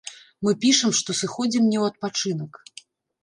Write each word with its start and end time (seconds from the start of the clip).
Мы 0.45 0.53
пішам, 0.63 0.93
што 0.99 1.15
сыходзім 1.19 1.63
не 1.73 1.77
ў 1.81 1.83
адпачынак! 1.91 2.51